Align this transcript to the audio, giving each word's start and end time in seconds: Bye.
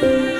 Bye. 0.00 0.37